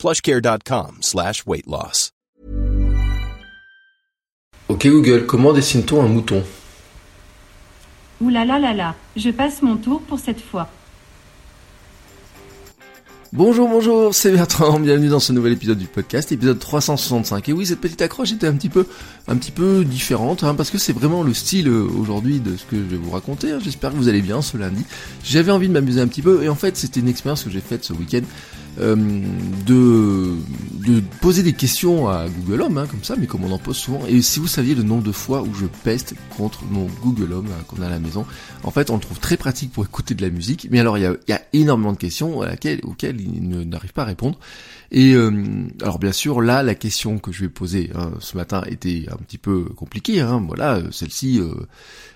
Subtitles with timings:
[0.00, 2.10] plushcare.com slash weight loss.
[4.68, 6.42] Ok Google, comment dessine-t-on un mouton?
[8.20, 10.68] Ouh là là là là, je passe mon tour pour cette fois.
[13.32, 17.48] Bonjour, bonjour, c'est Bertrand, bienvenue dans ce nouvel épisode du podcast, épisode 365.
[17.48, 18.86] Et oui, cette petite accroche était un petit peu,
[19.28, 22.64] un petit peu différente, hein, parce que c'est vraiment le style euh, aujourd'hui de ce
[22.64, 23.52] que je vais vous raconter.
[23.52, 23.58] hein.
[23.62, 24.84] J'espère que vous allez bien ce lundi.
[25.22, 27.60] J'avais envie de m'amuser un petit peu, et en fait, c'était une expérience que j'ai
[27.60, 28.22] faite ce week-end.
[28.78, 28.96] Euh,
[29.66, 30.34] de,
[30.86, 33.76] de poser des questions à Google Home, hein, comme ça, mais comme on en pose
[33.76, 34.06] souvent.
[34.06, 37.48] Et si vous saviez le nombre de fois où je peste contre mon Google Home
[37.50, 38.24] hein, qu'on a à la maison,
[38.62, 40.68] en fait, on le trouve très pratique pour écouter de la musique.
[40.70, 44.06] Mais alors, il y a, y a énormément de questions auxquelles il n'arrive pas à
[44.06, 44.38] répondre.
[44.92, 45.30] Et euh,
[45.82, 49.16] alors, bien sûr, là, la question que je vais poser hein, ce matin était un
[49.16, 50.20] petit peu compliquée.
[50.20, 51.38] Hein, voilà, euh, celle-ci.
[51.38, 51.54] euh,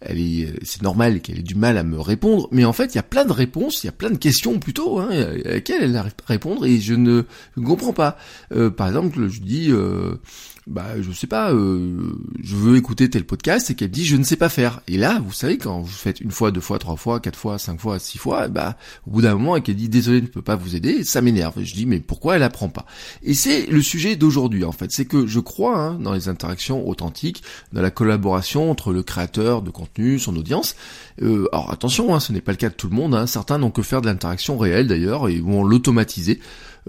[0.00, 2.96] elle est, c'est normal qu'elle ait du mal à me répondre, mais en fait, il
[2.96, 5.82] y a plein de réponses, il y a plein de questions plutôt, hein, à laquelle
[5.82, 7.22] elle n'arrive répondre, et je ne,
[7.56, 8.18] je ne comprends pas.
[8.52, 10.16] Euh, par exemple, je dis, euh,
[10.66, 14.24] bah, je sais pas, euh, je veux écouter tel podcast, et qu'elle dit, je ne
[14.24, 14.80] sais pas faire.
[14.88, 17.58] Et là, vous savez, quand vous faites une fois, deux fois, trois fois, quatre fois,
[17.58, 20.28] cinq fois, six fois, bah, au bout d'un moment, et qu'elle dit, désolé, je ne
[20.28, 21.62] peux pas vous aider, ça m'énerve.
[21.62, 22.86] Je dis, mais pourquoi elle apprend pas?
[23.22, 24.90] Et c'est le sujet d'aujourd'hui, en fait.
[24.90, 27.42] C'est que je crois, hein, dans les interactions authentiques,
[27.72, 30.74] dans la collaboration entre le créateur de contenu, son audience.
[31.22, 33.14] Euh, alors attention, hein, ce n'est pas le cas de tout le monde.
[33.14, 33.26] hein.
[33.26, 36.40] Certains n'ont que faire de l'interaction réelle d'ailleurs et vont l'automatiser.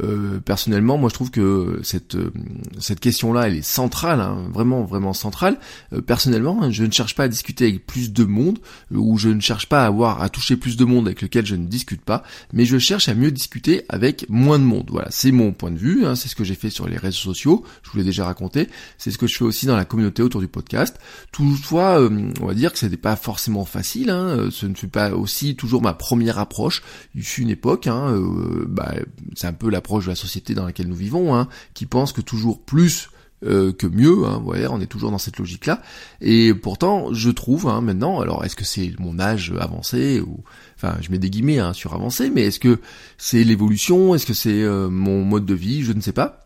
[0.03, 2.31] Euh, personnellement, moi je trouve que cette euh,
[2.79, 5.59] cette question-là, elle est centrale, hein, vraiment vraiment centrale.
[5.93, 8.59] Euh, personnellement, hein, je ne cherche pas à discuter avec plus de monde,
[8.93, 11.45] euh, ou je ne cherche pas à avoir à toucher plus de monde avec lequel
[11.45, 14.87] je ne discute pas, mais je cherche à mieux discuter avec moins de monde.
[14.91, 17.17] Voilà, c'est mon point de vue, hein, c'est ce que j'ai fait sur les réseaux
[17.17, 17.63] sociaux.
[17.83, 18.69] Je vous l'ai déjà raconté.
[18.97, 20.97] C'est ce que je fais aussi dans la communauté autour du podcast.
[21.31, 24.09] Toutefois, euh, on va dire que ce n'est pas forcément facile.
[24.09, 26.83] Hein, euh, ce ne fut pas aussi toujours ma première approche.
[27.15, 28.93] Il fut une époque, hein, euh, bah,
[29.35, 32.21] c'est un peu l'approche de la société dans laquelle nous vivons, hein, qui pense que
[32.21, 33.09] toujours plus
[33.45, 35.81] euh, que mieux, hein, on est toujours dans cette logique-là.
[36.21, 40.39] Et pourtant, je trouve hein, maintenant, alors est-ce que c'est mon âge avancé ou,
[40.75, 42.79] enfin, je mets des guillemets hein, sur avancé, mais est-ce que
[43.19, 46.43] c'est l'évolution, est-ce que c'est euh, mon mode de vie, je ne sais pas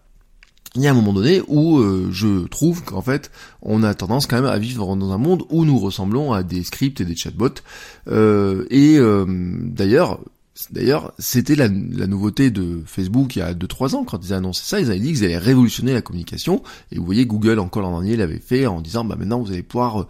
[0.75, 3.29] il y a un moment donné où euh, je trouve qu'en fait
[3.61, 6.63] on a tendance quand même à vivre dans un monde où nous ressemblons à des
[6.63, 7.59] scripts et des chatbots
[8.07, 10.21] et d'ailleurs
[10.69, 14.63] D'ailleurs, c'était la, nouveauté de Facebook il y a 2-3 ans quand ils avaient annoncé
[14.63, 16.61] ça, ils avaient dit qu'ils allaient révolutionner la communication,
[16.91, 19.63] et vous voyez Google encore l'an dernier l'avait fait en disant bah maintenant vous allez
[19.63, 20.07] pouvoir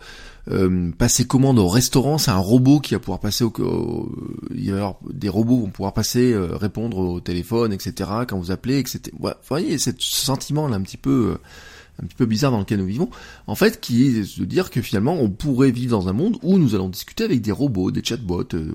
[0.49, 3.53] euh, passer commande au restaurant, c'est un robot qui va pouvoir passer au,
[4.53, 8.09] il y avoir des robots vont pouvoir passer euh, répondre au téléphone, etc.
[8.27, 9.01] quand vous appelez, etc.
[9.19, 11.37] Vous voyez ce sentiment là un petit peu euh,
[12.01, 13.09] un petit peu bizarre dans lequel nous vivons,
[13.47, 16.57] en fait, qui est de dire que finalement, on pourrait vivre dans un monde où
[16.57, 18.71] nous allons discuter avec des robots, des chatbots, euh,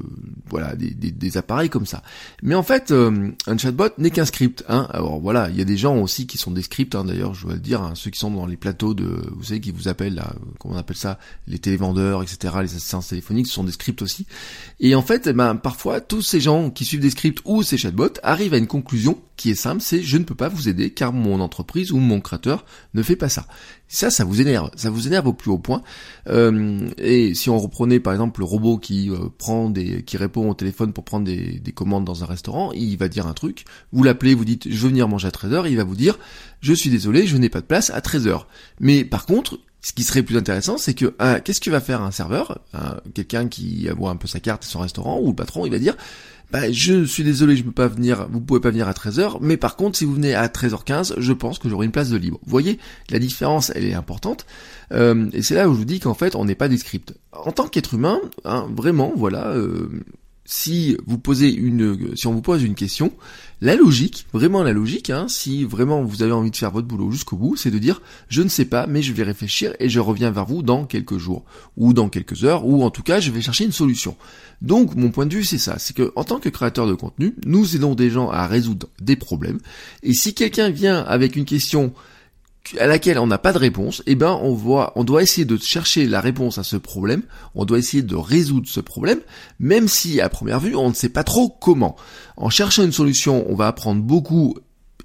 [0.48, 2.02] voilà, des, des, des appareils comme ça.
[2.42, 4.64] Mais en fait, euh, un chatbot n'est qu'un script.
[4.68, 4.86] Hein.
[4.90, 6.94] Alors voilà, il y a des gens aussi qui sont des scripts.
[6.94, 9.44] Hein, D'ailleurs, je dois le dire, hein, ceux qui sont dans les plateaux de, vous
[9.44, 13.46] savez, qui vous appellent là, comment on appelle ça, les télévendeurs, etc., les assistants téléphoniques,
[13.46, 14.26] ce sont des scripts aussi.
[14.80, 17.76] Et en fait, eh ben, parfois, tous ces gens qui suivent des scripts ou ces
[17.76, 20.90] chatbots arrivent à une conclusion qui est simple, c'est je ne peux pas vous aider
[20.90, 23.46] car mon entreprise ou mon créateur ne fait pas ça.
[23.88, 25.82] Ça, ça vous énerve, ça vous énerve au plus haut point.
[26.28, 30.50] Euh, et si on reprenait par exemple le robot qui euh, prend des, qui répond
[30.50, 33.64] au téléphone pour prendre des, des commandes dans un restaurant, il va dire un truc.
[33.92, 36.18] Vous l'appelez, vous dites je veux venir manger à 13h, il va vous dire
[36.60, 38.46] je suis désolé, je n'ai pas de place à 13h.
[38.80, 42.02] Mais par contre, ce qui serait plus intéressant, c'est que un, qu'est-ce que va faire
[42.02, 45.34] un serveur, un- quelqu'un qui voit un peu sa carte et son restaurant, ou le
[45.36, 45.96] patron, il va dire
[46.52, 49.56] bah, je suis désolé, je peux pas venir, vous pouvez pas venir à 13h, mais
[49.56, 52.38] par contre, si vous venez à 13h15, je pense que j'aurai une place de libre.
[52.44, 52.78] Vous voyez,
[53.10, 54.46] la différence, elle est importante,
[54.92, 57.14] euh, et c'est là où je vous dis qu'en fait, on n'est pas des scripts.
[57.32, 59.88] En tant qu'être humain, hein, vraiment, voilà, euh,
[60.46, 63.12] si vous posez une, si on vous pose une question,
[63.60, 67.10] la logique, vraiment la logique, hein, si vraiment vous avez envie de faire votre boulot
[67.10, 69.98] jusqu'au bout, c'est de dire, je ne sais pas, mais je vais réfléchir et je
[69.98, 71.44] reviens vers vous dans quelques jours,
[71.76, 74.16] ou dans quelques heures, ou en tout cas, je vais chercher une solution.
[74.62, 77.34] Donc, mon point de vue, c'est ça, c'est que, en tant que créateur de contenu,
[77.44, 79.58] nous aidons des gens à résoudre des problèmes,
[80.02, 81.92] et si quelqu'un vient avec une question
[82.78, 85.56] à laquelle on n'a pas de réponse, eh ben on voit, on doit essayer de
[85.56, 87.22] chercher la réponse à ce problème,
[87.54, 89.20] on doit essayer de résoudre ce problème,
[89.60, 91.96] même si à première vue on ne sait pas trop comment.
[92.36, 94.54] En cherchant une solution, on va apprendre beaucoup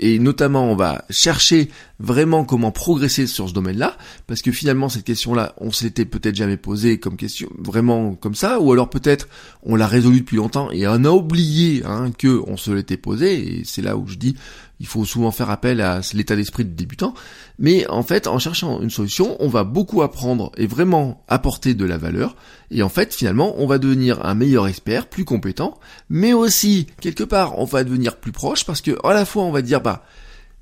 [0.02, 1.70] et notamment on va chercher
[2.00, 6.58] vraiment comment progresser sur ce domaine-là, parce que finalement cette question-là, on s'était peut-être jamais
[6.58, 9.28] posé comme question, vraiment comme ça, ou alors peut-être
[9.64, 13.60] on l'a résolu depuis longtemps et on a oublié hein, que on se l'était posé,
[13.60, 14.36] et c'est là où je dis
[14.82, 17.14] il faut souvent faire appel à l'état d'esprit de débutant,
[17.60, 21.86] mais en fait en cherchant une solution, on va beaucoup apprendre et vraiment apporter de
[21.86, 22.36] la valeur,
[22.72, 25.80] et en fait finalement on va devenir un meilleur expert, plus compétent,
[26.10, 29.52] mais aussi quelque part on va devenir plus proche parce que à la fois on
[29.52, 30.04] va dire bah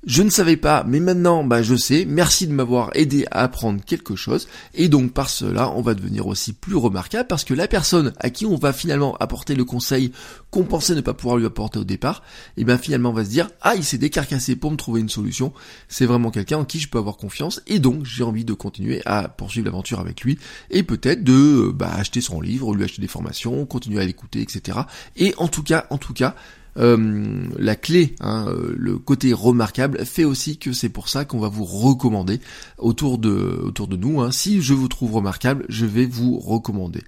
[0.06, 2.06] je ne savais pas, mais maintenant, bah, je sais.
[2.08, 4.48] Merci de m'avoir aidé à apprendre quelque chose.
[4.72, 8.30] Et donc, par cela, on va devenir aussi plus remarquable parce que la personne à
[8.30, 10.12] qui on va finalement apporter le conseil
[10.50, 12.22] qu'on pensait ne pas pouvoir lui apporter au départ,
[12.56, 15.02] et eh bien finalement, on va se dire, ah, il s'est décarcassé pour me trouver
[15.02, 15.52] une solution.
[15.88, 17.60] C'est vraiment quelqu'un en qui je peux avoir confiance.
[17.66, 20.38] Et donc, j'ai envie de continuer à poursuivre l'aventure avec lui.
[20.70, 24.78] Et peut-être de, bah, acheter son livre, lui acheter des formations, continuer à l'écouter, etc.
[25.16, 26.34] Et en tout cas, en tout cas,
[26.80, 31.38] euh, la clé, hein, euh, le côté remarquable, fait aussi que c'est pour ça qu'on
[31.38, 32.40] va vous recommander
[32.78, 34.20] autour de, autour de nous.
[34.20, 34.32] Hein.
[34.32, 37.02] Si je vous trouve remarquable, je vais vous recommander.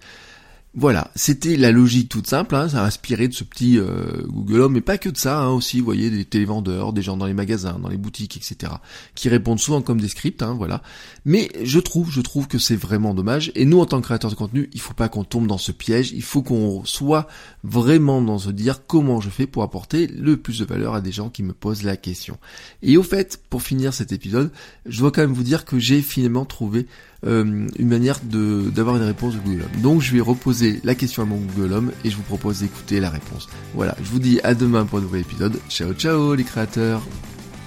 [0.74, 4.62] Voilà, c'était la logique toute simple, hein, ça a inspiré de ce petit euh, Google
[4.62, 7.26] Home, mais pas que de ça, hein, aussi, vous voyez, des télévendeurs, des gens dans
[7.26, 8.72] les magasins, dans les boutiques, etc.,
[9.14, 10.82] qui répondent souvent comme des scripts, hein, voilà.
[11.26, 14.30] Mais je trouve, je trouve que c'est vraiment dommage, et nous, en tant que créateurs
[14.30, 17.28] de contenu, il faut pas qu'on tombe dans ce piège, il faut qu'on soit
[17.64, 21.12] vraiment dans se dire comment je fais pour apporter le plus de valeur à des
[21.12, 22.38] gens qui me posent la question.
[22.80, 24.50] Et au fait, pour finir cet épisode,
[24.86, 26.86] je dois quand même vous dire que j'ai finalement trouvé
[27.24, 29.80] euh, une manière de d'avoir une réponse de Google Home.
[29.80, 33.00] Donc je vais reposer la question à mon Google Home et je vous propose d'écouter
[33.00, 33.48] la réponse.
[33.74, 35.58] Voilà, je vous dis à demain pour un nouvel épisode.
[35.68, 37.02] Ciao ciao les créateurs.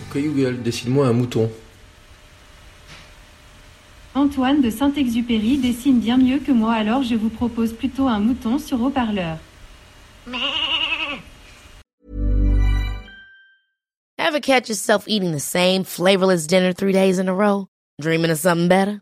[0.09, 1.49] Ok Google, dessine-moi un mouton.
[4.13, 8.59] Antoine de Saint-Exupéry dessine bien mieux que moi alors je vous propose plutôt un mouton
[8.59, 9.37] sur haut-parleur.
[14.17, 17.67] Ever catch yourself eating the same flavorless dinner three days in a row?
[18.01, 19.01] Dreaming of something better?